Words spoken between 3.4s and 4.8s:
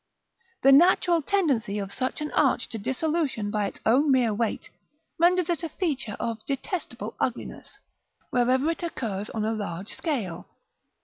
by its own mere weight